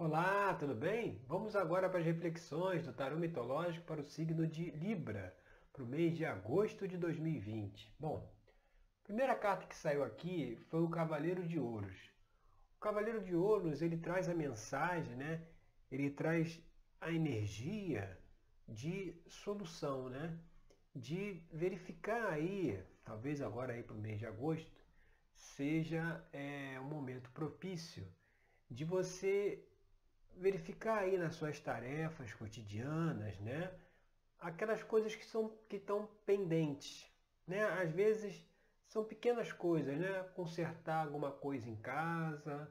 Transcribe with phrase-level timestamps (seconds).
[0.00, 1.20] Olá, tudo bem?
[1.26, 5.36] Vamos agora para as reflexões do tarô mitológico para o signo de Libra,
[5.72, 7.96] para o mês de agosto de 2020.
[7.98, 8.32] Bom,
[9.02, 11.98] a primeira carta que saiu aqui foi o Cavaleiro de Ouros.
[12.76, 15.44] O Cavaleiro de Ouros, ele traz a mensagem, né?
[15.90, 16.62] Ele traz
[17.00, 18.16] a energia
[18.68, 20.38] de solução, né?
[20.94, 24.70] De verificar aí, talvez agora aí para o mês de agosto,
[25.34, 28.06] seja é, um momento propício
[28.70, 29.67] de você
[30.40, 33.72] verificar aí nas suas tarefas cotidianas, né?
[34.38, 37.10] Aquelas coisas que são que estão pendentes,
[37.46, 37.64] né?
[37.64, 38.46] Às vezes
[38.86, 40.22] são pequenas coisas, né?
[40.34, 42.68] Consertar alguma coisa em casa,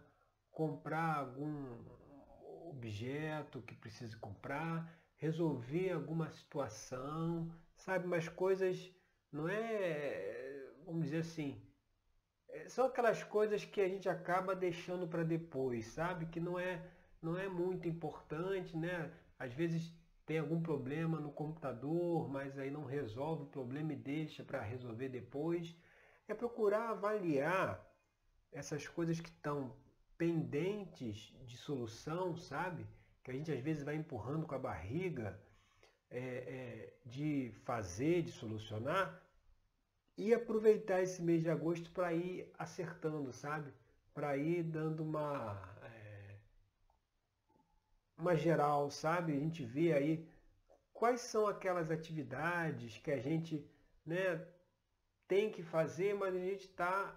[0.51, 1.77] comprar algum
[2.69, 8.07] objeto que precise comprar, resolver alguma situação, sabe?
[8.07, 8.91] Mas coisas
[9.31, 11.61] não é, vamos dizer assim,
[12.49, 16.25] é, são aquelas coisas que a gente acaba deixando para depois, sabe?
[16.27, 16.81] Que não é
[17.21, 19.11] não é muito importante, né?
[19.39, 19.93] Às vezes
[20.25, 25.09] tem algum problema no computador, mas aí não resolve o problema e deixa para resolver
[25.09, 25.75] depois.
[26.27, 27.85] É procurar avaliar
[28.51, 29.73] essas coisas que estão
[30.17, 32.85] pendentes de solução, sabe?
[33.23, 35.39] Que a gente às vezes vai empurrando com a barriga
[36.09, 39.21] é, é, de fazer, de solucionar,
[40.17, 43.71] e aproveitar esse mês de agosto para ir acertando, sabe?
[44.13, 45.76] Para ir dando uma.
[48.17, 49.33] Uma geral, sabe?
[49.33, 50.27] A gente vê aí
[50.91, 53.63] quais são aquelas atividades que a gente
[54.05, 54.43] né,
[55.27, 57.15] tem que fazer, mas a gente está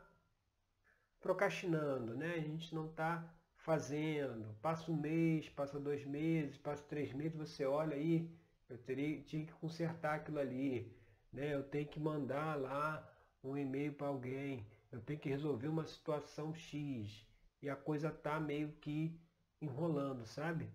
[1.20, 2.34] procrastinando, né?
[2.34, 3.24] A gente não está
[3.56, 4.54] fazendo.
[4.60, 8.30] Passa um mês, passa dois meses, passa três meses, você olha aí,
[8.68, 10.92] eu teria, tinha que consertar aquilo ali,
[11.32, 11.54] né?
[11.54, 13.06] Eu tenho que mandar lá
[13.42, 17.26] um e-mail para alguém, eu tenho que resolver uma situação X
[17.62, 19.18] e a coisa tá meio que
[19.60, 20.70] enrolando, sabe?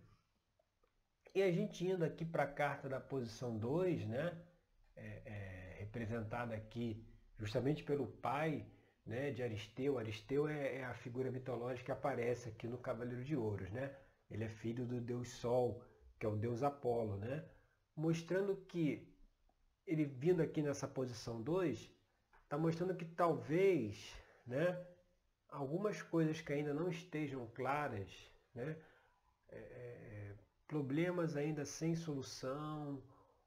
[1.35, 4.41] E a gente indo aqui para a carta da posição 2, né?
[4.95, 7.05] É, é, representada aqui
[7.37, 8.65] justamente pelo pai
[9.05, 9.97] né, de Aristeu.
[9.97, 13.69] Aristeu é, é, a figura mitológica que aparece aqui no Cavaleiro de Ouros.
[13.69, 13.93] Né?
[14.31, 15.83] Ele é filho do deus Sol,
[16.17, 17.17] que é o deus Apolo.
[17.17, 17.43] Né?
[17.97, 19.13] Mostrando que
[19.85, 21.91] ele vindo aqui nessa posição 2,
[22.43, 24.15] está mostrando que talvez
[24.47, 24.81] né,
[25.49, 28.09] algumas coisas que ainda não estejam claras,
[28.53, 28.77] né,
[29.49, 30.24] é, é
[30.67, 33.03] problemas ainda sem solução,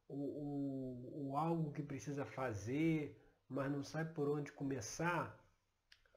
[0.09, 3.17] ou, ou, ou, algo que precisa fazer,
[3.49, 5.39] mas não sabe por onde começar,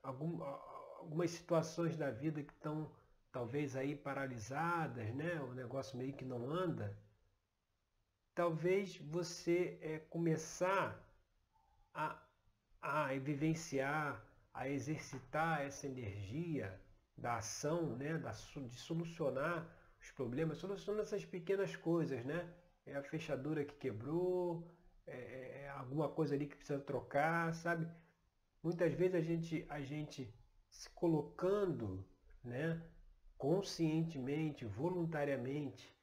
[0.01, 2.91] algum, algumas situações da vida que estão
[3.31, 5.39] talvez aí paralisadas, né?
[5.41, 6.97] o negócio meio que não anda,
[8.35, 11.01] talvez você é, começar
[11.93, 12.21] a,
[12.81, 14.23] a vivenciar,
[14.53, 16.79] a exercitar essa energia
[17.17, 18.17] da ação, né?
[18.17, 22.51] da, de solucionar os problemas, soluciona essas pequenas coisas, né?
[22.85, 24.67] É a fechadura que quebrou,
[25.05, 27.87] é, é, é alguma coisa ali que precisa trocar, sabe?
[28.63, 30.33] Muitas vezes a gente, a gente
[30.69, 32.05] se colocando,
[32.43, 32.81] né,
[33.37, 35.93] conscientemente, voluntariamente,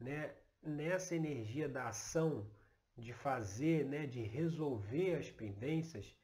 [0.00, 2.48] né, nessa energia da ação,
[2.96, 6.16] de fazer, né, de resolver as pendências,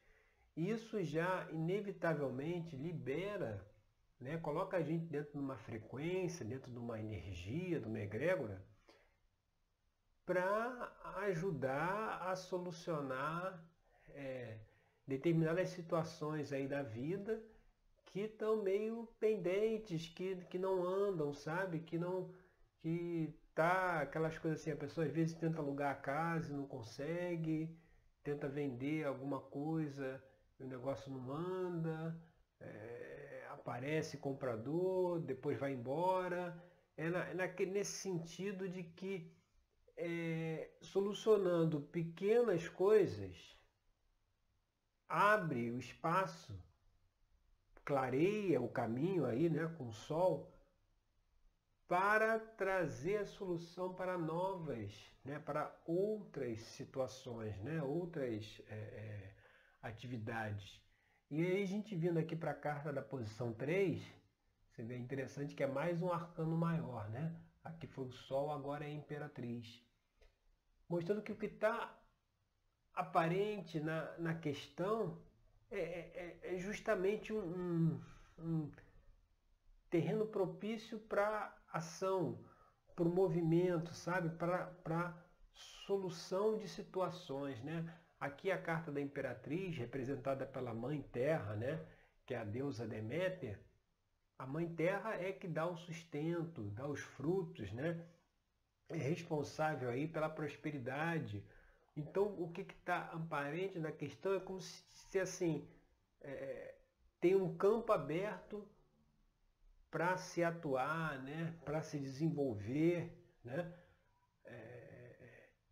[0.55, 3.65] isso já inevitavelmente libera
[4.21, 4.37] né?
[4.37, 8.63] coloca a gente dentro de uma frequência, dentro de uma energia, de uma egrégora,
[10.25, 13.61] para ajudar a solucionar
[14.09, 14.59] é,
[15.07, 17.43] determinadas situações aí da vida
[18.05, 21.79] que estão meio pendentes, que, que não andam, sabe?
[21.79, 22.31] Que não
[22.79, 26.65] que tá aquelas coisas assim, a pessoa às vezes tenta alugar a casa e não
[26.65, 27.77] consegue,
[28.23, 30.21] tenta vender alguma coisa,
[30.59, 32.19] o negócio não anda,
[32.59, 33.20] é,
[33.61, 36.61] aparece comprador, depois vai embora.
[36.97, 39.31] É, na, é nesse sentido de que
[39.95, 43.55] é, solucionando pequenas coisas
[45.07, 46.57] abre o espaço,
[47.85, 50.51] clareia o caminho aí, né, com o sol,
[51.87, 54.93] para trazer a solução para novas,
[55.25, 59.35] né, para outras situações, né, outras é, é
[59.81, 60.81] atividades.
[61.31, 64.03] E aí a gente vindo aqui para a carta da posição 3,
[64.69, 67.33] você vê interessante que é mais um arcano maior, né?
[67.63, 69.81] Aqui foi o Sol, agora é a Imperatriz.
[70.89, 71.97] Mostrando que o que está
[72.93, 75.23] aparente na, na questão
[75.69, 78.01] é, é, é, é justamente um, um,
[78.37, 78.71] um
[79.89, 82.43] terreno propício para ação,
[82.93, 84.29] para o movimento, sabe?
[84.31, 85.17] Para
[85.53, 88.00] solução de situações, né?
[88.21, 91.85] Aqui a carta da imperatriz, representada pela Mãe Terra, né?
[92.25, 93.59] que é a deusa Deméter,
[94.37, 98.03] A mãe terra é que dá o sustento, dá os frutos, né?
[98.87, 101.43] É responsável aí pela prosperidade.
[101.95, 105.67] Então, o que está aparente na questão é como se, assim,
[106.21, 106.75] é,
[107.19, 108.65] tem um campo aberto
[109.89, 111.53] para se atuar, né?
[111.65, 113.11] para se desenvolver.
[113.43, 113.73] Né?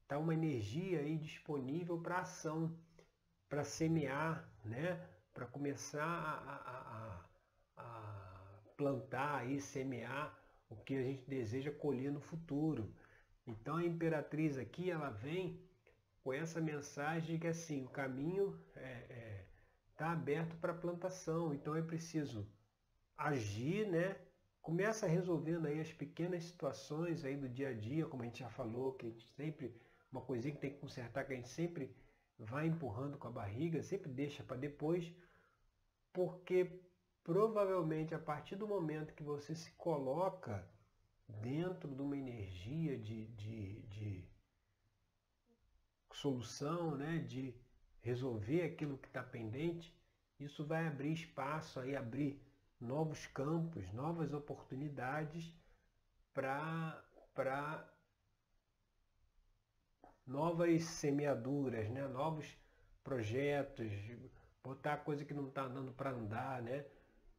[0.09, 2.75] É, tá uma energia aí disponível para ação,
[3.47, 4.99] para semear, né?
[5.33, 7.25] para começar a,
[7.77, 10.35] a, a, plantar e semear
[10.67, 12.91] o que a gente deseja colher no futuro.
[13.45, 15.63] Então a imperatriz aqui ela vem
[16.23, 19.45] com essa mensagem que assim o caminho está é, é,
[19.95, 21.53] tá aberto para plantação.
[21.53, 22.47] Então é preciso
[23.15, 24.15] agir, né?
[24.61, 28.49] Começa resolvendo aí as pequenas situações aí do dia a dia, como a gente já
[28.49, 29.73] falou, que a gente sempre
[30.11, 31.95] uma coisinha que tem que consertar, que a gente sempre
[32.37, 35.11] vai empurrando com a barriga, sempre deixa para depois,
[36.13, 36.81] porque
[37.23, 40.67] provavelmente a partir do momento que você se coloca
[41.27, 44.29] dentro de uma energia de, de, de
[46.13, 47.53] solução, né, de
[48.01, 49.95] resolver aquilo que está pendente,
[50.39, 52.41] isso vai abrir espaço aí, abrir
[52.79, 55.53] novos campos, novas oportunidades
[56.33, 57.03] para
[60.29, 62.07] novas semeaduras, né?
[62.07, 62.55] novos
[63.03, 63.91] projetos,
[64.63, 66.85] botar coisa que não está andando para andar, né?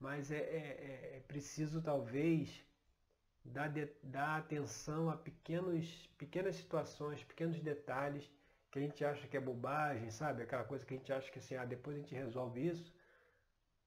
[0.01, 2.65] Mas é, é, é, é preciso talvez
[3.45, 8.29] dar, de, dar atenção a pequenos, pequenas situações, pequenos detalhes
[8.73, 10.43] que a gente acha que é bobagem, sabe?
[10.43, 12.93] Aquela coisa que a gente acha que assim, ah, depois a gente resolve isso.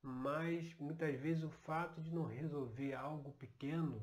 [0.01, 4.01] Mas muitas vezes o fato de não resolver algo pequeno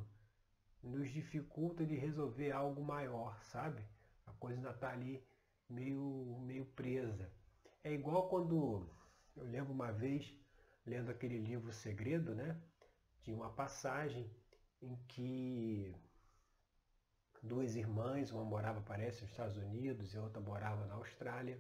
[0.82, 3.82] nos dificulta de resolver algo maior, sabe?
[4.26, 5.22] A coisa ainda está ali
[5.69, 7.31] meio, meio presa.
[7.82, 8.88] É igual quando
[9.37, 10.34] eu lembro uma vez,
[10.87, 12.61] lendo aquele livro Segredo, né?
[13.22, 14.31] Tinha uma passagem
[14.82, 15.94] em que
[17.43, 21.58] duas irmãs, uma morava, parece, nos Estados Unidos e outra morava na Austrália.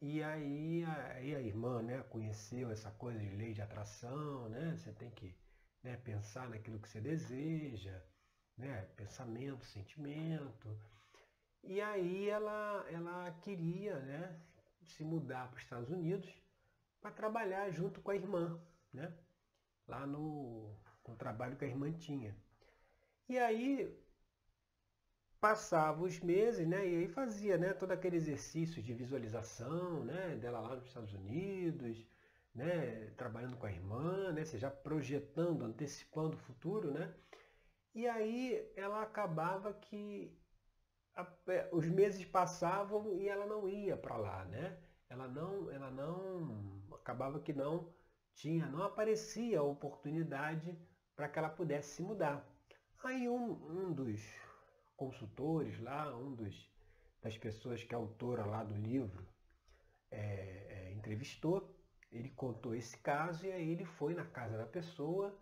[0.00, 4.74] E aí, aí a irmã né, conheceu essa coisa de lei de atração, né?
[4.76, 5.36] Você tem que
[5.82, 8.02] né, pensar naquilo que você deseja,
[8.56, 8.86] né?
[8.96, 10.78] pensamento, sentimento.
[11.62, 14.40] E aí ela, ela queria né,
[14.82, 16.30] se mudar para os Estados Unidos
[17.00, 18.60] para trabalhar junto com a irmã,
[18.92, 19.12] né?
[19.90, 20.70] lá no,
[21.06, 22.34] no trabalho que a irmã tinha.
[23.28, 23.98] E aí
[25.40, 26.86] passava os meses, né?
[26.86, 27.74] E aí fazia, né?
[27.74, 30.36] Todo aquele exercício de visualização, né?
[30.36, 32.06] Dela lá nos Estados Unidos,
[32.54, 33.10] né?
[33.16, 34.44] Trabalhando com a irmã, né?
[34.44, 37.12] Já projetando, antecipando o futuro, né?
[37.94, 40.32] E aí ela acabava que
[41.16, 44.78] a, é, os meses passavam e ela não ia para lá, né?
[45.08, 47.92] Ela não, ela não, acabava que não
[48.34, 50.78] tinha, não aparecia a oportunidade
[51.16, 52.46] para que ela pudesse se mudar.
[53.02, 54.20] Aí um, um dos
[54.96, 56.70] consultores lá, um dos,
[57.22, 59.26] das pessoas que é autora lá do livro
[60.10, 61.74] é, é, entrevistou,
[62.10, 65.36] ele contou esse caso e aí ele foi na casa da pessoa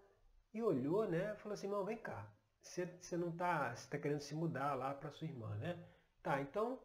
[0.52, 1.34] e olhou, né?
[1.36, 2.30] Falou assim, não, vem cá,
[2.68, 5.78] você não está tá querendo se mudar lá para sua irmã, né?
[6.22, 6.78] Tá, então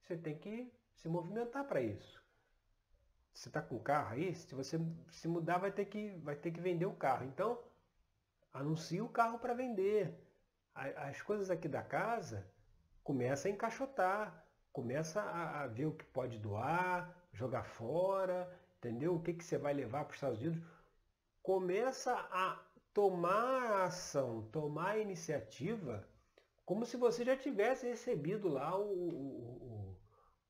[0.00, 2.22] você tem que se movimentar para isso.
[3.32, 4.34] Você está com o carro aí?
[4.34, 4.78] Se você
[5.10, 7.24] se mudar, vai ter que, vai ter que vender o carro.
[7.24, 7.62] Então,
[8.52, 10.14] anuncie o carro para vender
[10.74, 12.46] as coisas aqui da casa
[13.02, 18.48] começa a encaixotar, começa a, a, ver o que pode doar, jogar fora,
[18.78, 19.14] entendeu?
[19.14, 20.62] O que, que você vai levar para os Estados Unidos.
[21.42, 22.58] Começa a
[22.92, 26.06] tomar a ação, tomar a iniciativa,
[26.64, 29.96] como se você já tivesse recebido lá o, o,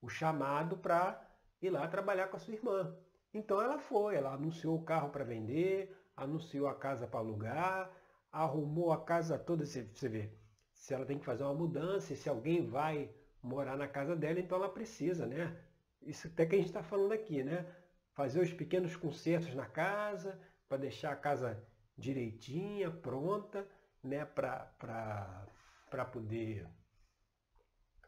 [0.03, 1.21] o, o chamado para
[1.61, 2.97] ir lá trabalhar com a sua irmã.
[3.33, 7.91] Então ela foi, ela anunciou o carro para vender, anunciou a casa para alugar,
[8.31, 10.31] arrumou a casa toda, você, vê,
[10.73, 13.11] se ela tem que fazer uma mudança, se alguém vai
[13.43, 15.57] morar na casa dela, então ela precisa, né?
[16.03, 17.67] Isso até que a gente está falando aqui, né?
[18.13, 21.63] Fazer os pequenos consertos na casa, para deixar a casa
[21.97, 23.67] direitinha, pronta,
[24.03, 24.25] né?
[24.25, 26.67] Para poder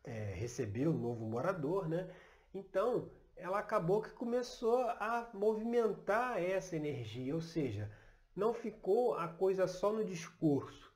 [0.03, 2.13] é, receber o novo morador, né?
[2.53, 7.91] Então, ela acabou que começou a movimentar essa energia, ou seja,
[8.35, 10.93] não ficou a coisa só no discurso,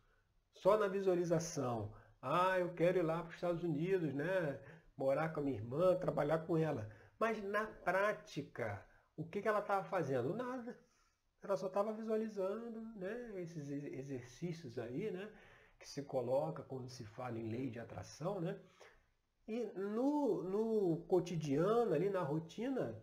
[0.52, 1.92] só na visualização.
[2.20, 4.60] Ah, eu quero ir lá para os Estados Unidos, né?
[4.98, 6.90] morar com a minha irmã, trabalhar com ela.
[7.18, 8.84] Mas na prática,
[9.16, 10.34] o que, que ela estava fazendo?
[10.34, 10.76] Nada.
[11.42, 13.40] Ela só estava visualizando né?
[13.40, 15.32] esses exercícios aí, né?
[15.78, 18.40] que se coloca quando se fala em lei de atração.
[18.40, 18.58] Né?
[19.46, 23.00] E no, no cotidiano, ali na rotina,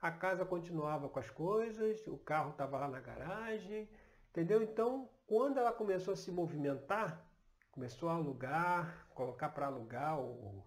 [0.00, 3.88] a casa continuava com as coisas, o carro estava lá na garagem,
[4.34, 4.64] Entendeu?
[4.64, 7.24] Então, quando ela começou a se movimentar,
[7.70, 10.66] começou a alugar, colocar para alugar o,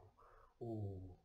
[0.57, 1.17] o,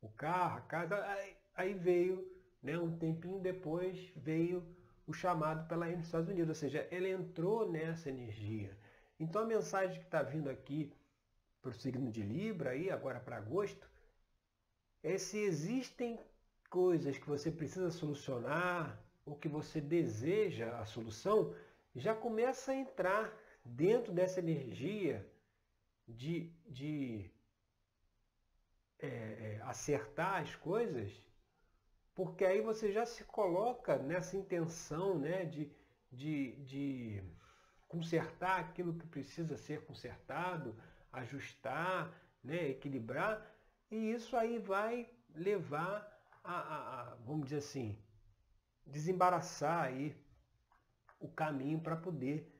[0.00, 2.28] o carro, a casa, aí, aí veio,
[2.60, 4.66] né, um tempinho depois, veio
[5.06, 8.76] o chamado pela nos Estados Unidos, ou seja, ele entrou nessa energia.
[9.18, 10.92] Então a mensagem que está vindo aqui
[11.62, 13.88] para o signo de Libra, aí, agora para agosto,
[15.02, 16.18] é se existem
[16.68, 21.54] coisas que você precisa solucionar ou que você deseja a solução,
[21.94, 23.32] já começa a entrar
[23.64, 25.26] dentro dessa energia
[26.06, 27.30] de, de
[28.98, 31.10] é, é, acertar as coisas,
[32.16, 35.70] porque aí você já se coloca nessa intenção né, de,
[36.10, 37.22] de, de
[37.86, 40.74] consertar aquilo que precisa ser consertado,
[41.12, 42.10] ajustar,
[42.42, 43.46] né, equilibrar,
[43.90, 46.10] e isso aí vai levar
[46.42, 48.02] a, a, a vamos dizer assim,
[48.86, 50.16] desembaraçar aí
[51.20, 52.50] o caminho para poder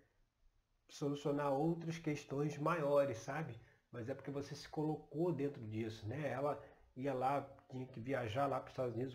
[0.86, 3.58] solucionar outras questões maiores, sabe?
[3.90, 6.28] Mas é porque você se colocou dentro disso, né?
[6.28, 6.62] Ela
[6.94, 9.14] ia lá, tinha que viajar lá para os Estados Unidos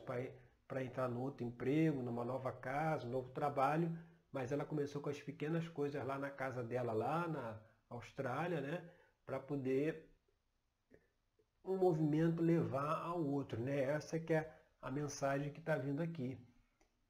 [0.68, 3.98] para entrar no outro emprego, numa nova casa, um novo trabalho,
[4.32, 8.90] mas ela começou com as pequenas coisas lá na casa dela, lá na Austrália, né?
[9.26, 10.10] Para poder
[11.64, 13.82] um movimento levar ao outro, né?
[13.82, 16.38] Essa que é a mensagem que está vindo aqui.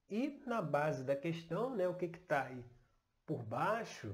[0.09, 2.65] E na base da questão, né, o que está aí
[3.25, 4.13] por baixo,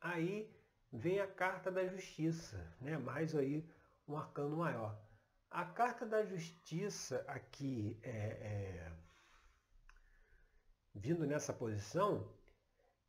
[0.00, 0.52] aí
[0.92, 2.98] vem a carta da justiça, né?
[2.98, 3.64] mais aí
[4.08, 4.98] um arcano maior.
[5.50, 8.92] A carta da justiça aqui, é, é,
[10.94, 12.28] vindo nessa posição,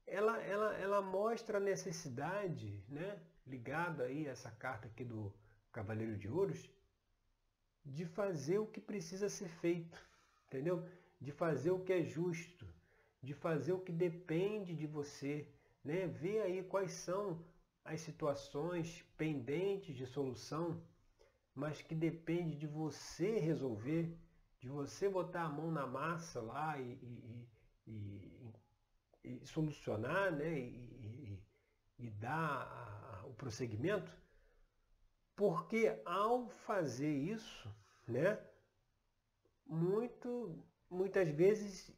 [0.08, 5.34] ela, ela, ela mostra a necessidade, né, ligada aí a essa carta aqui do
[5.72, 6.69] Cavaleiro de Ouros,
[7.86, 9.98] de fazer o que precisa ser feito,
[10.48, 10.88] entendeu?
[11.19, 12.65] De fazer o que é justo,
[13.22, 15.48] de fazer o que depende de você,
[15.84, 16.08] né?
[16.08, 17.43] Ver aí quais são
[17.84, 20.81] as situações pendentes de solução,
[21.55, 24.17] mas que depende de você resolver,
[24.59, 27.49] de você botar a mão na massa lá e, e,
[27.87, 30.59] e, e solucionar, né?
[30.59, 30.99] E,
[32.19, 34.11] dar o prosseguimento,
[35.35, 37.73] porque ao fazer isso,
[38.07, 38.39] né?
[39.65, 41.91] Muito, muitas vezes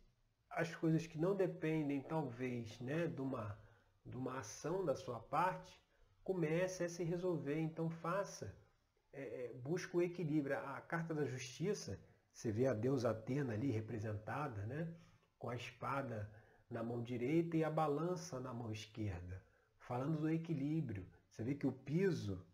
[0.49, 3.57] as coisas que não dependem talvez né, de, uma,
[4.05, 5.81] de uma ação da sua parte
[6.23, 7.59] comece a se resolver.
[7.59, 8.53] Então faça,
[9.13, 10.57] é, é, busque o equilíbrio.
[10.57, 11.99] A carta da justiça,
[12.31, 14.93] você vê a deusa Atena ali representada, né,
[15.37, 16.29] com a espada
[16.69, 19.43] na mão direita e a balança na mão esquerda,
[19.79, 21.05] falando do equilíbrio.
[21.29, 22.45] Você vê que o piso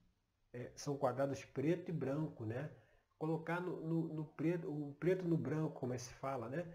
[0.53, 2.71] é, são quadrados preto e branco, né?
[3.17, 6.65] Colocar no, no, no preto, o preto no branco, como é se fala, né?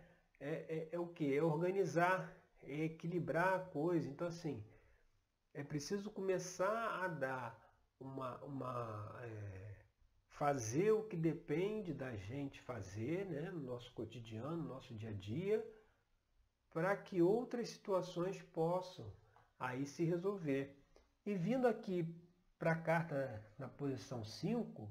[0.42, 1.34] é, é, é o que?
[1.34, 4.08] É organizar, é equilibrar a coisa.
[4.08, 4.62] Então, assim,
[5.54, 7.58] é preciso começar a dar
[8.00, 8.36] uma.
[8.44, 9.71] uma é,
[10.32, 15.12] fazer o que depende da gente fazer né, no nosso cotidiano, no nosso dia a
[15.12, 15.64] dia,
[16.72, 19.12] para que outras situações possam
[19.58, 20.76] aí se resolver.
[21.24, 22.06] E vindo aqui
[22.58, 24.88] para a carta na posição 5,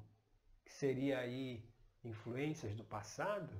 [0.63, 1.63] que seria aí
[2.03, 3.51] influências do passado,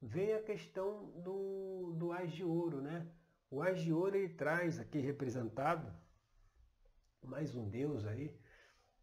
[0.00, 3.06] vem a questão do, do Ás de Ouro, né?
[3.50, 5.90] O Ás de Ouro ele traz aqui representado
[7.22, 8.34] mais um deus aí,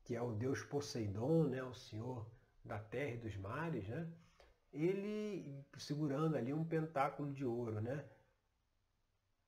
[0.05, 1.61] que é o deus Poseidon, né?
[1.63, 2.25] O senhor
[2.63, 4.07] da terra e dos mares, né?
[4.71, 8.05] Ele segurando ali um pentáculo de ouro, né?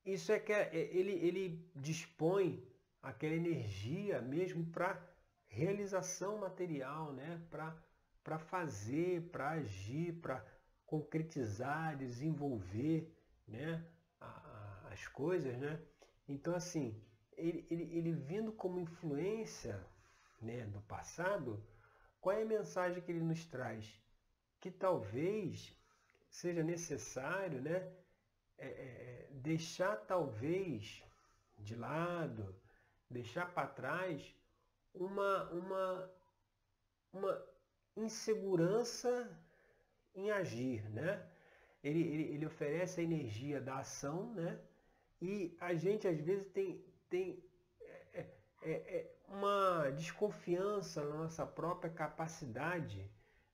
[0.03, 2.67] Isso é que é, é ele, ele dispõe
[3.01, 5.01] aquela energia mesmo para
[5.47, 7.41] realização material, né?
[7.49, 10.43] Para fazer, para agir, para
[10.85, 13.13] concretizar, desenvolver
[13.47, 13.85] né,
[14.91, 15.55] as coisas.
[15.57, 15.79] Né?
[16.27, 16.99] Então, assim,
[17.37, 19.79] ele, ele, ele vindo como influência
[20.41, 21.63] né, do passado,
[22.19, 23.99] qual é a mensagem que ele nos traz?
[24.59, 25.75] Que talvez
[26.29, 27.91] seja necessário né,
[28.57, 31.03] é, é, deixar talvez
[31.57, 32.55] de lado,
[33.09, 34.35] deixar para trás
[34.93, 36.11] uma, uma,
[37.13, 37.45] uma
[37.95, 39.29] insegurança
[40.15, 41.25] em agir, né?
[41.83, 44.59] Ele, ele, ele oferece a energia da ação, né?
[45.21, 47.46] E a gente às vezes tem, tem é, é, é, é
[49.27, 53.09] uma desconfiança na nossa própria capacidade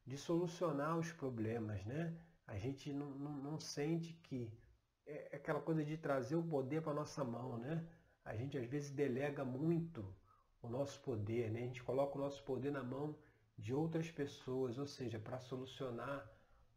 [0.06, 2.16] de solucionar os problemas, né?
[2.48, 4.52] A gente não, não, não sente que
[5.06, 7.86] é aquela coisa de trazer o poder para a nossa mão, né?
[8.24, 10.06] A gente às vezes delega muito
[10.62, 11.62] o nosso poder, né?
[11.62, 13.16] A gente coloca o nosso poder na mão
[13.58, 16.30] de outras pessoas, ou seja, para solucionar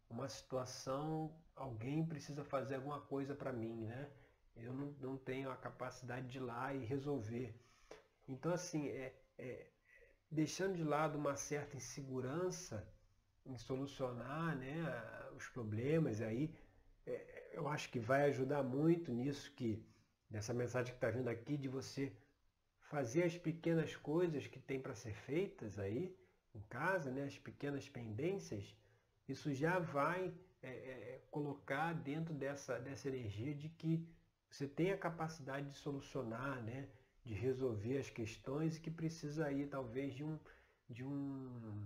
[0.09, 4.09] uma situação, alguém precisa fazer alguma coisa para mim, né?
[4.61, 7.53] eu não, não tenho a capacidade de ir lá e resolver.
[8.27, 9.67] Então, assim, é, é,
[10.29, 12.87] deixando de lado uma certa insegurança
[13.45, 14.83] em solucionar né,
[15.35, 16.53] os problemas, aí
[17.05, 19.85] é, eu acho que vai ajudar muito nisso que,
[20.29, 22.11] nessa mensagem que está vindo aqui, de você
[22.81, 26.15] fazer as pequenas coisas que tem para ser feitas aí
[26.53, 28.75] em casa, né, as pequenas pendências,
[29.27, 34.07] isso já vai é, é, colocar dentro dessa, dessa energia de que
[34.49, 36.87] você tem a capacidade de solucionar, né,
[37.27, 40.39] de resolver as questões e que precisa aí talvez de um
[40.89, 41.85] de um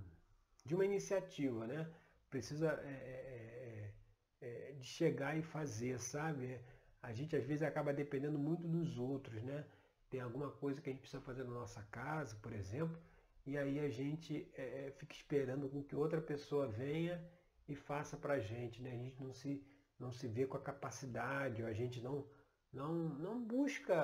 [0.64, 1.90] de uma iniciativa, né?
[2.30, 3.94] Precisa é, é,
[4.42, 6.60] é, é de chegar e fazer, sabe?
[7.02, 9.66] A gente às vezes acaba dependendo muito dos outros, né?
[10.10, 12.98] Tem alguma coisa que a gente precisa fazer na nossa casa, por exemplo,
[13.46, 17.20] e aí a gente é, é, fica esperando com que outra pessoa venha
[17.68, 18.92] e faça para gente, né?
[18.92, 19.64] A gente não se
[20.00, 22.26] não se vê com a capacidade, ou a gente não
[22.74, 23.96] não, não busca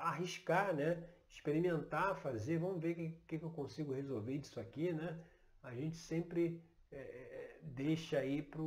[0.00, 1.02] arriscar, né?
[1.28, 4.92] experimentar, fazer, vamos ver o que, que, eu consigo resolver disso aqui.
[4.92, 5.18] Né?
[5.62, 6.62] A gente sempre
[6.92, 8.60] é deixa aí para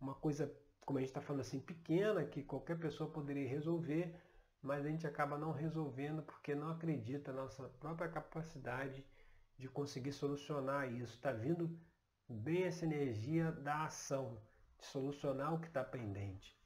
[0.00, 0.52] uma coisa,
[0.84, 4.14] como a gente está falando assim, pequena, que qualquer pessoa poderia resolver,
[4.62, 9.04] mas a gente acaba não resolvendo porque não acredita na nossa própria capacidade
[9.58, 11.14] de conseguir solucionar isso.
[11.14, 11.78] Está vindo
[12.28, 14.40] bem essa energia da ação,
[14.78, 16.58] de solucionar o que está pendente.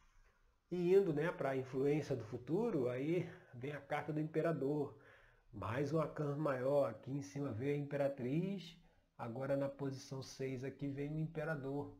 [0.70, 4.96] E indo né, para a influência do futuro, aí vem a carta do imperador.
[5.52, 8.76] Mais um arcano maior, aqui em cima veio a imperatriz,
[9.16, 11.94] agora na posição 6 aqui vem o imperador.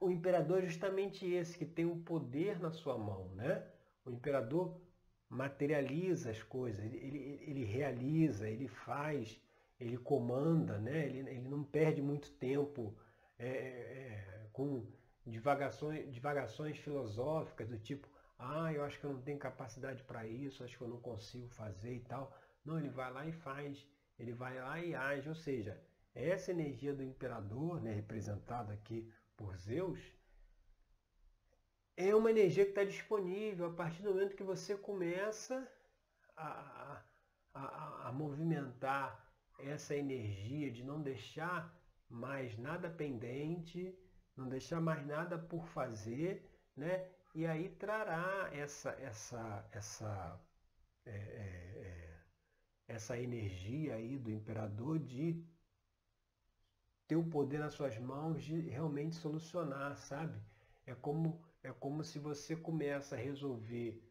[0.00, 3.30] O imperador é justamente esse, que tem o poder na sua mão.
[3.34, 3.64] Né?
[4.04, 4.80] O imperador
[5.28, 9.40] materializa as coisas, ele, ele, ele realiza, ele faz,
[9.78, 11.06] ele comanda, né?
[11.06, 12.94] ele, ele não perde muito tempo
[13.38, 14.86] é, é, com
[15.28, 18.08] divagações, divagações filosóficas do tipo,
[18.38, 21.48] ah, eu acho que eu não tenho capacidade para isso, acho que eu não consigo
[21.48, 22.36] fazer e tal.
[22.64, 23.86] Não, ele vai lá e faz,
[24.18, 25.80] ele vai lá e age, ou seja,
[26.14, 30.00] essa energia do imperador, né, representada aqui por Zeus,
[31.96, 35.68] é uma energia que está disponível a partir do momento que você começa
[36.36, 37.02] a,
[37.52, 41.76] a, a movimentar essa energia de não deixar
[42.08, 43.98] mais nada pendente,
[44.38, 47.08] não deixar mais nada por fazer, né?
[47.34, 50.40] E aí trará essa, essa, essa,
[51.04, 52.20] é, é, é,
[52.86, 55.44] essa energia aí do imperador de
[57.06, 60.40] ter o poder nas suas mãos de realmente solucionar, sabe?
[60.86, 64.02] É como, é como se você começa a resolver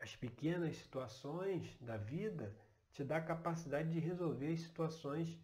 [0.00, 2.56] as pequenas situações da vida,
[2.92, 5.38] te dá a capacidade de resolver situações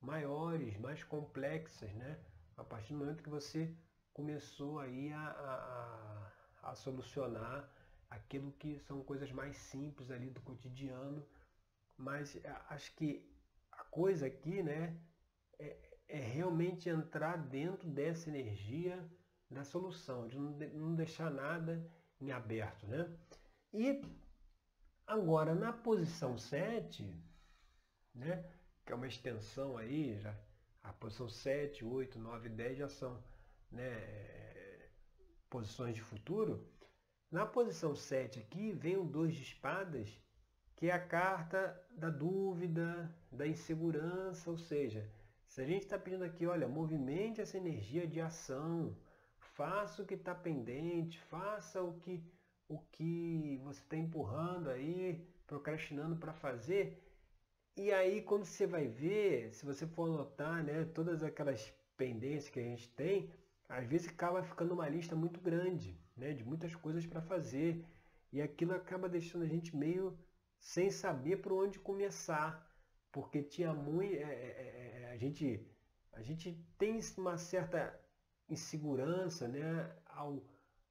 [0.00, 2.18] maiores, mais complexas, né?
[2.60, 3.74] A partir do momento que você
[4.12, 7.68] começou aí a, a, a solucionar
[8.10, 11.26] aquilo que são coisas mais simples ali do cotidiano,
[11.96, 13.26] mas acho que
[13.72, 15.00] a coisa aqui, né,
[15.58, 15.76] é,
[16.08, 19.08] é realmente entrar dentro dessa energia
[19.50, 21.84] da solução, de não, de não deixar nada
[22.20, 23.08] em aberto, né?
[23.72, 24.02] E
[25.06, 27.04] agora na posição 7,
[28.14, 28.44] né,
[28.84, 30.36] que é uma extensão aí, já
[30.82, 33.22] a posição 7, 8, 9 e 10 já são
[33.70, 34.88] né,
[35.48, 36.66] posições de futuro.
[37.30, 40.08] Na posição 7 aqui vem o 2 de espadas,
[40.76, 45.08] que é a carta da dúvida, da insegurança, ou seja,
[45.46, 48.96] se a gente está pedindo aqui, olha, movimente essa energia de ação,
[49.36, 52.24] faça o que está pendente, faça o que,
[52.68, 57.02] o que você está empurrando aí, procrastinando para fazer,
[57.76, 62.60] e aí, quando você vai ver, se você for anotar, né, todas aquelas pendências que
[62.60, 63.30] a gente tem,
[63.68, 67.84] às vezes acaba ficando uma lista muito grande, né, de muitas coisas para fazer.
[68.32, 70.18] E aquilo acaba deixando a gente meio
[70.58, 72.68] sem saber por onde começar,
[73.10, 75.66] porque tinha muito, é, é, é, a gente,
[76.12, 77.98] a gente tem uma certa
[78.48, 80.42] insegurança, né, ao,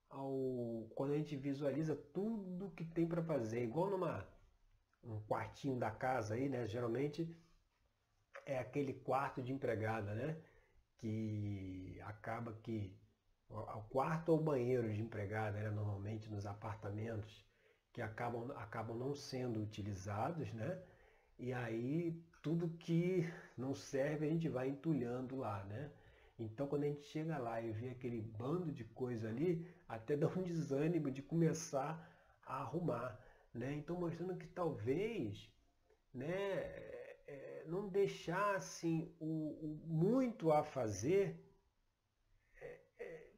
[0.10, 4.28] ao quando a gente visualiza tudo que tem para fazer, igual numa
[5.04, 6.68] um quartinho da casa aí, né?
[6.68, 7.28] Geralmente
[8.46, 10.38] é aquele quarto de empregada, né?
[10.98, 12.98] Que acaba que
[13.50, 15.70] o quarto ou banheiro de empregada, né?
[15.72, 17.44] normalmente nos apartamentos,
[17.92, 20.80] que acabam, acabam não sendo utilizados, né?
[21.38, 25.92] E aí tudo que não serve a gente vai entulhando lá, né?
[26.38, 30.28] Então quando a gente chega lá e vê aquele bando de coisa ali, até dá
[30.28, 32.08] um desânimo de começar
[32.46, 33.20] a arrumar.
[33.54, 33.74] Né?
[33.76, 35.50] Então mostrando que talvez
[36.14, 41.40] né, é, é não deixassem o, o, muito a fazer
[42.62, 43.32] é, é,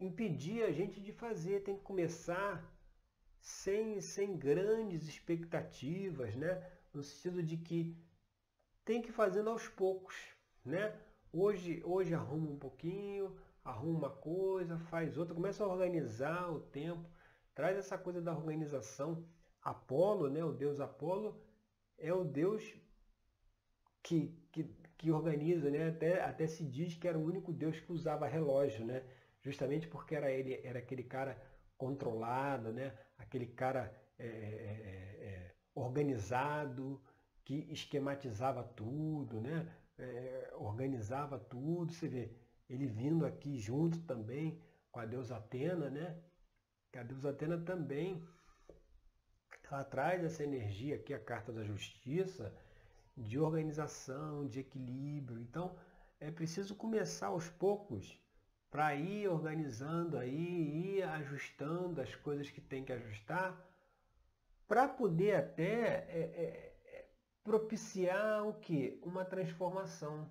[0.00, 2.64] impedir a gente de fazer, tem que começar
[3.40, 6.70] sem, sem grandes expectativas, né?
[6.92, 7.96] no sentido de que
[8.84, 10.16] tem que ir fazendo aos poucos.
[10.64, 10.98] Né?
[11.32, 17.08] Hoje, hoje arruma um pouquinho, arruma uma coisa, faz outra, começa a organizar o tempo,
[17.58, 19.26] traz essa coisa da organização.
[19.60, 21.36] Apolo, né, o deus Apolo,
[21.98, 22.62] é o deus
[24.00, 24.62] que, que,
[24.96, 25.88] que organiza, né?
[25.88, 29.02] até, até se diz que era o único deus que usava relógio, né?
[29.42, 31.36] justamente porque era ele era aquele cara
[31.76, 32.96] controlado, né?
[33.18, 37.02] aquele cara é, é, é, é organizado,
[37.44, 39.66] que esquematizava tudo, né?
[39.98, 41.92] É, organizava tudo.
[41.92, 42.30] Você vê,
[42.70, 46.16] ele vindo aqui junto também com a deusa Atena, né?
[46.98, 48.22] A deusa Atena também
[49.70, 52.54] ela traz essa energia aqui, a carta da justiça,
[53.16, 55.38] de organização, de equilíbrio.
[55.38, 55.76] Então,
[56.18, 58.18] é preciso começar aos poucos
[58.70, 63.56] para ir organizando aí, ir ajustando as coisas que tem que ajustar,
[64.66, 67.08] para poder até é, é, é,
[67.42, 69.00] propiciar o que?
[69.02, 70.30] Uma transformação.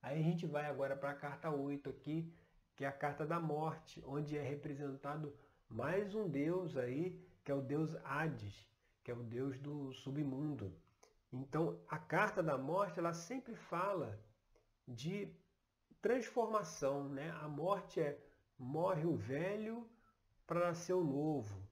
[0.00, 2.34] Aí a gente vai agora para a carta 8 aqui,
[2.74, 5.34] que é a carta da morte, onde é representado
[5.72, 8.68] mais um deus aí, que é o deus Hades,
[9.02, 10.70] que é o deus do submundo.
[11.32, 14.20] Então, a carta da morte, ela sempre fala
[14.86, 15.34] de
[16.02, 17.30] transformação, né?
[17.40, 18.22] A morte é
[18.58, 19.88] morre o velho
[20.46, 21.66] para nascer o novo.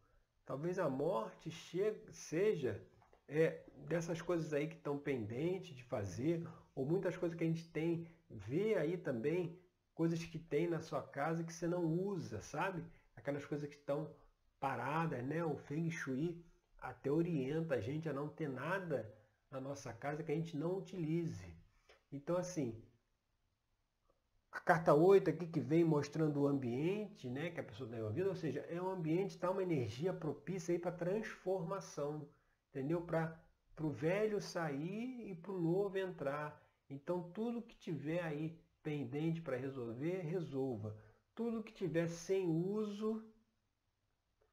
[0.46, 2.82] Talvez a morte chegue, seja
[3.28, 7.68] é, dessas coisas aí que estão pendentes de fazer, ou muitas coisas que a gente
[7.68, 9.60] tem, vê aí também
[9.94, 12.82] coisas que tem na sua casa que você não usa, sabe?
[13.20, 14.10] Aquelas coisas que estão
[14.58, 15.44] paradas, né?
[15.44, 16.42] O Feng Shui
[16.80, 19.14] até orienta a gente a não ter nada
[19.50, 21.54] na nossa casa que a gente não utilize.
[22.10, 22.82] Então, assim,
[24.50, 28.28] a carta 8 aqui que vem mostrando o ambiente, né, que a pessoa está envolvida,
[28.28, 32.28] ou seja, é um ambiente, está uma energia propícia para transformação,
[32.70, 33.02] entendeu?
[33.02, 33.38] Para
[33.80, 36.60] o velho sair e para o novo entrar.
[36.88, 40.96] Então, tudo que tiver aí pendente para resolver, resolva.
[41.34, 43.24] Tudo que tiver sem uso,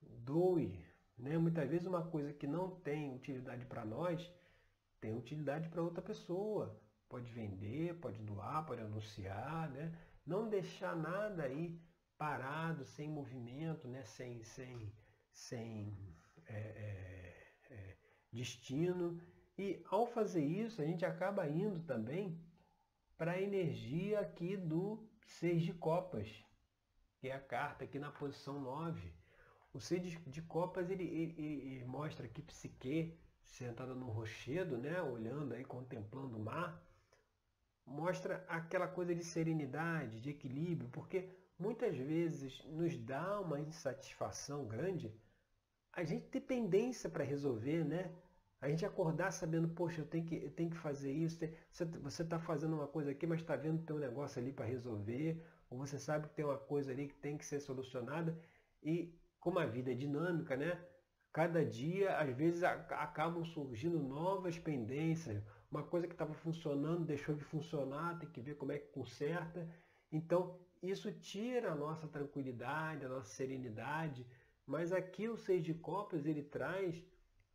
[0.02, 0.86] doe.
[1.18, 1.38] Né?
[1.38, 4.32] Muitas vezes uma coisa que não tem utilidade para nós,
[5.00, 6.80] tem utilidade para outra pessoa.
[7.10, 9.98] Pode vender, pode doar, pode anunciar, né?
[10.26, 11.80] Não deixar nada aí
[12.18, 14.04] parado, sem movimento, né?
[14.04, 14.92] sem, sem,
[15.32, 15.96] sem
[16.46, 17.98] é, é, é,
[18.32, 19.22] destino.
[19.58, 22.38] E ao fazer isso, a gente acaba indo também
[23.18, 26.44] para a energia aqui do seis de copas,
[27.18, 29.14] que é a carta aqui na posição 9.
[29.74, 35.02] O seis de copas, ele, ele, ele mostra aqui Psique sentada no rochedo, né?
[35.02, 36.84] olhando aí, contemplando o mar
[37.88, 45.12] mostra aquela coisa de serenidade, de equilíbrio, porque muitas vezes nos dá uma insatisfação grande
[45.94, 48.12] a gente ter pendência para resolver, né?
[48.62, 51.40] A gente acordar sabendo, poxa, eu tenho que, eu tenho que fazer isso.
[51.72, 54.66] Você está fazendo uma coisa aqui, mas está vendo que tem um negócio ali para
[54.66, 58.38] resolver, ou você sabe que tem uma coisa ali que tem que ser solucionada.
[58.82, 60.80] E como a vida é dinâmica, né?
[61.32, 67.44] Cada dia, às vezes, acabam surgindo novas pendências, uma coisa que estava funcionando deixou de
[67.44, 69.70] funcionar, tem que ver como é que conserta.
[70.12, 74.26] Então, isso tira a nossa tranquilidade, a nossa serenidade,
[74.66, 77.06] mas aqui o Seis de Copas ele traz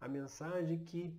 [0.00, 1.18] a mensagem que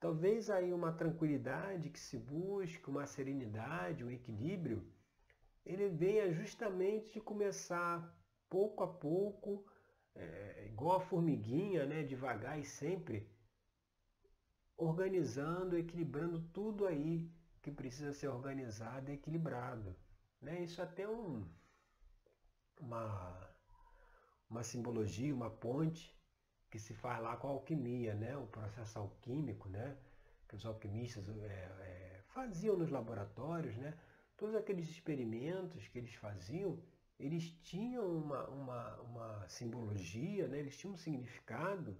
[0.00, 4.84] talvez aí uma tranquilidade que se busque, uma serenidade, um equilíbrio,
[5.64, 8.14] ele venha justamente de começar
[8.48, 9.64] pouco a pouco,
[10.14, 13.28] é, igual a formiguinha, né, devagar e sempre,
[14.76, 17.30] organizando, equilibrando tudo aí
[17.62, 19.96] que precisa ser organizado e equilibrado.
[20.40, 20.62] Né?
[20.62, 21.48] Isso é até um,
[22.78, 23.50] uma,
[24.50, 26.14] uma simbologia, uma ponte
[26.70, 28.36] que se faz lá com a alquimia, né?
[28.36, 29.96] o processo alquímico, né?
[30.48, 33.76] que os alquimistas é, é, faziam nos laboratórios.
[33.76, 33.96] Né?
[34.36, 36.82] Todos aqueles experimentos que eles faziam,
[37.18, 40.58] eles tinham uma, uma, uma simbologia, né?
[40.58, 41.96] eles tinham um significado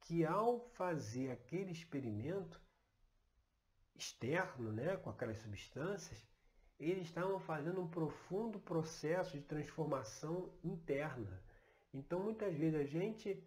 [0.00, 2.60] que ao fazer aquele experimento
[3.94, 6.26] externo, né, com aquelas substâncias,
[6.78, 11.42] eles estavam fazendo um profundo processo de transformação interna.
[11.92, 13.42] Então, muitas vezes a gente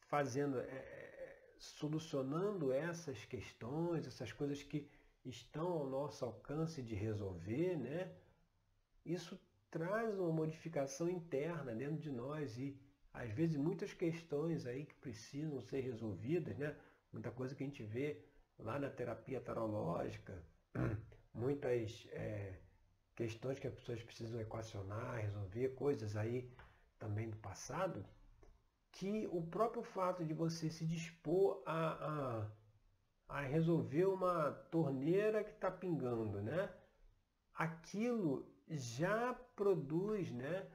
[0.00, 4.86] fazendo, é, solucionando essas questões, essas coisas que
[5.28, 8.12] estão ao nosso alcance de resolver, né?
[9.04, 9.38] Isso
[9.70, 12.80] traz uma modificação interna dentro de nós e
[13.12, 16.76] às vezes muitas questões aí que precisam ser resolvidas, né?
[17.12, 18.24] Muita coisa que a gente vê
[18.58, 20.42] lá na terapia tarológica,
[21.34, 22.58] muitas é,
[23.14, 26.50] questões que as pessoas precisam equacionar, resolver, coisas aí
[26.98, 28.04] também do passado,
[28.92, 32.50] que o próprio fato de você se dispor a,
[33.28, 36.70] resolver uma torneira que está pingando, né?
[37.54, 40.66] Aquilo já produz né,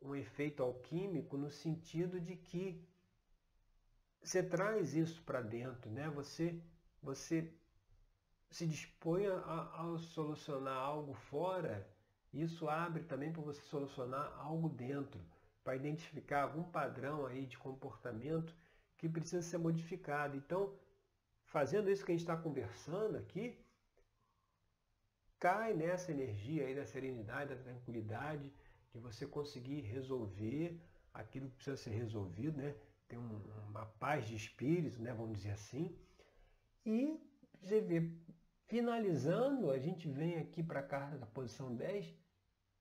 [0.00, 2.86] um efeito alquímico no sentido de que
[4.22, 6.08] você traz isso para dentro, né?
[6.10, 6.60] Você,
[7.02, 7.52] você
[8.50, 11.88] se dispõe a, a, solucionar algo fora,
[12.32, 15.20] isso abre também para você solucionar algo dentro,
[15.62, 18.54] para identificar algum padrão aí de comportamento
[18.98, 20.36] que precisa ser modificado.
[20.36, 20.74] Então,
[21.46, 23.58] fazendo isso que a gente está conversando aqui,
[25.38, 28.52] cai nessa energia aí da serenidade, da tranquilidade,
[28.92, 30.80] de você conseguir resolver
[31.12, 32.74] aquilo que precisa ser resolvido, né?
[33.08, 35.12] Tem um, uma paz de espírito, né?
[35.12, 35.96] Vamos dizer assim.
[36.84, 37.18] E
[37.60, 38.10] você vê,
[38.66, 42.14] finalizando, a gente vem aqui para a carta da posição 10,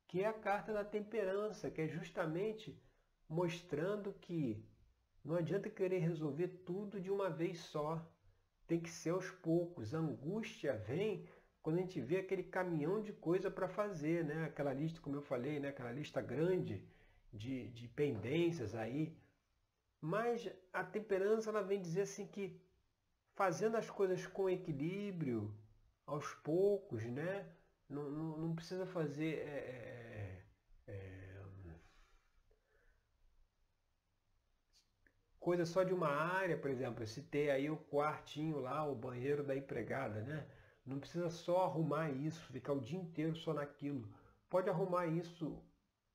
[0.08, 2.80] que é a carta da temperança, que é justamente
[3.28, 4.64] mostrando que
[5.24, 8.06] não adianta querer resolver tudo de uma vez só.
[8.68, 9.94] Tem que ser aos poucos.
[9.94, 11.28] A angústia vem
[11.62, 14.46] quando a gente vê aquele caminhão de coisa para fazer, né?
[14.46, 15.70] Aquela lista, como eu falei, né?
[15.70, 16.84] Aquela lista grande
[17.34, 19.18] de, de pendências aí.
[20.02, 22.62] Mas a temperança ela vem dizer assim que
[23.36, 25.54] fazendo as coisas com equilíbrio,
[26.06, 27.48] aos poucos, né?
[27.90, 30.44] Não, não, não precisa fazer é,
[30.88, 31.46] é, é,
[35.46, 37.04] coisa só de uma área, por exemplo.
[37.04, 40.44] Eu citei aí o quartinho lá, o banheiro da empregada, né?
[40.84, 44.10] Não precisa só arrumar isso, ficar o dia inteiro só naquilo.
[44.50, 45.64] Pode arrumar isso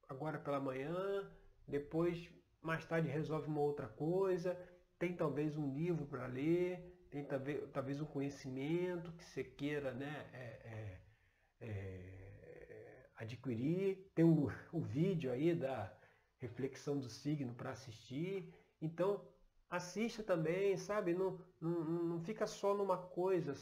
[0.08, 1.30] agora pela manhã,
[1.66, 2.28] depois
[2.60, 4.58] mais tarde resolve uma outra coisa,
[4.98, 10.26] tem talvez um livro para ler, tem talvez, talvez um conhecimento que você queira né,
[10.32, 11.00] é, é,
[11.60, 15.96] é, adquirir, tem o, o vídeo aí da
[16.38, 18.52] reflexão do signo para assistir.
[18.80, 19.24] Então,
[19.68, 21.14] assista também, sabe?
[21.14, 23.54] Não, não, não fica só numa coisa.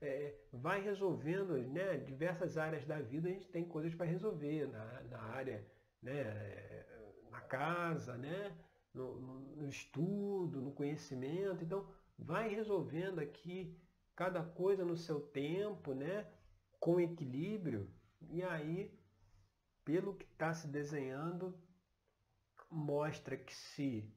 [0.00, 5.02] É, vai resolvendo né, diversas áreas da vida, a gente tem coisas para resolver na,
[5.02, 5.64] na área,
[6.02, 6.84] né,
[7.30, 8.56] na casa, né,
[8.92, 9.20] no,
[9.56, 11.62] no, estudo, no conhecimento.
[11.62, 11.86] Então,
[12.18, 13.78] vai resolvendo aqui
[14.16, 16.26] cada coisa no seu tempo, né?
[16.82, 17.88] com equilíbrio,
[18.28, 18.92] e aí,
[19.84, 21.56] pelo que está se desenhando,
[22.68, 24.12] mostra que se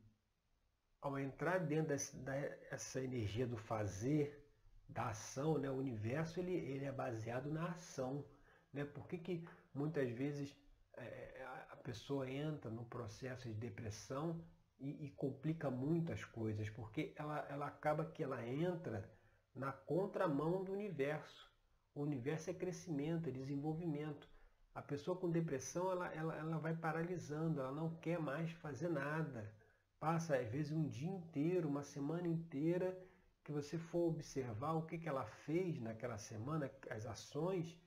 [1.06, 4.44] ao entrar dentro dessa, energia do fazer,
[4.89, 5.70] da ação, né?
[5.70, 8.26] o universo ele, ele é baseado na ação.
[8.74, 8.84] Né?
[8.86, 10.58] Por que, que muitas vezes
[10.98, 14.44] é, a pessoa entra no processo de depressão
[14.80, 19.08] e, e, complica muito as coisas, porque ela, ela acaba que ela entra
[19.54, 21.54] na contramão do universo.
[21.94, 24.28] O universo é crescimento, é desenvolvimento.
[24.74, 29.54] A pessoa com depressão ela, ela, ela vai paralisando, ela não quer mais fazer nada.
[29.99, 32.97] Passa às vezes um dia inteiro, uma semana inteira,
[33.43, 37.79] que você for observar o que, que ela fez naquela semana, as ações,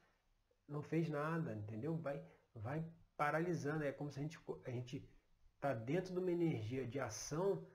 [0.69, 1.97] não fez nada, entendeu?
[1.97, 2.23] Vai,
[2.55, 2.85] vai
[3.17, 3.85] paralisando.
[3.85, 5.09] É como se a gente, a gente
[5.57, 7.67] está dentro de uma energia de ação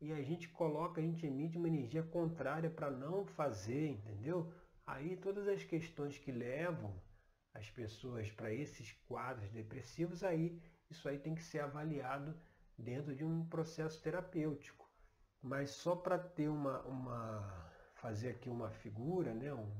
[0.00, 4.52] e a gente coloca, a gente emite uma energia contrária para não fazer, entendeu?
[4.86, 6.94] Aí todas as questões que levam
[7.52, 12.38] as pessoas para esses quadros depressivos, aí isso aí tem que ser avaliado
[12.78, 14.88] dentro de um processo terapêutico.
[15.42, 19.70] Mas só para ter uma, uma fazer aqui uma figura, né, um,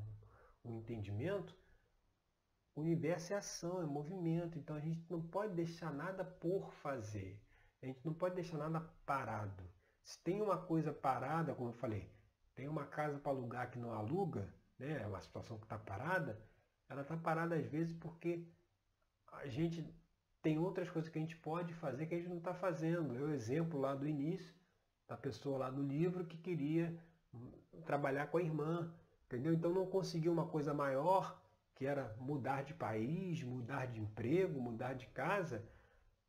[0.65, 1.57] um entendimento,
[2.75, 7.41] o universo é ação, é movimento, então a gente não pode deixar nada por fazer.
[7.83, 9.65] A gente não pode deixar nada parado.
[10.05, 12.11] Se tem uma coisa parada, como eu falei,
[12.55, 16.41] tem uma casa para alugar que não aluga, né, é uma situação que está parada,
[16.89, 18.49] ela está parada às vezes porque
[19.33, 19.83] a gente
[20.49, 23.15] tem outras coisas que a gente pode fazer que a gente não está fazendo.
[23.19, 24.55] É o exemplo lá do início,
[25.07, 26.99] da pessoa lá do livro que queria
[27.85, 28.91] trabalhar com a irmã,
[29.27, 29.53] entendeu?
[29.53, 31.39] Então não conseguiu uma coisa maior,
[31.75, 35.63] que era mudar de país, mudar de emprego, mudar de casa,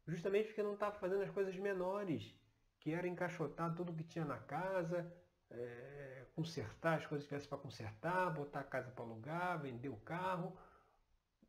[0.05, 2.36] justamente porque não estava fazendo as coisas menores,
[2.82, 5.10] que era encaixotar tudo que tinha na casa,
[5.49, 9.95] é, consertar as coisas que tivesse para consertar, botar a casa para alugar, vender o
[9.95, 10.58] carro.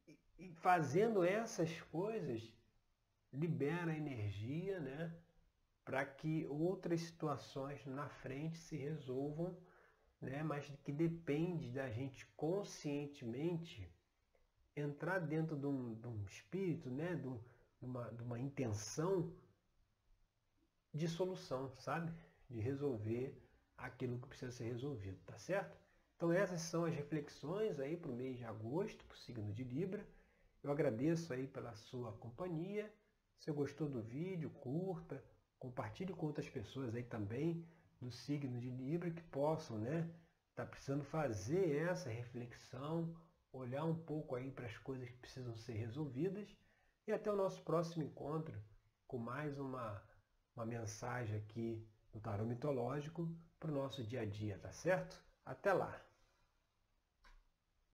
[0.06, 2.59] E, e fazendo essas coisas,
[3.32, 5.14] libera energia né,
[5.84, 9.56] para que outras situações na frente se resolvam
[10.20, 10.42] né?
[10.42, 13.90] mas que depende da gente conscientemente
[14.76, 17.14] entrar dentro de um, de um espírito, né?
[17.14, 17.28] de,
[17.80, 19.32] uma, de uma intenção
[20.92, 22.12] de solução, sabe?
[22.48, 23.40] De resolver
[23.76, 25.78] aquilo que precisa ser resolvido, tá certo?
[26.16, 29.64] Então essas são as reflexões aí para o mês de agosto, para o signo de
[29.64, 30.06] Libra.
[30.62, 32.92] Eu agradeço aí pela sua companhia.
[33.40, 35.24] Se gostou do vídeo, curta,
[35.58, 37.66] compartilhe com outras pessoas aí também
[37.98, 40.10] do signo de Libra que possam, né,
[40.54, 43.14] tá precisando fazer essa reflexão,
[43.50, 46.54] olhar um pouco aí para as coisas que precisam ser resolvidas
[47.06, 48.62] e até o nosso próximo encontro
[49.06, 50.02] com mais uma,
[50.54, 53.26] uma mensagem aqui do Tarô Mitológico
[53.58, 55.18] para o nosso dia a dia, tá certo?
[55.46, 56.09] Até lá!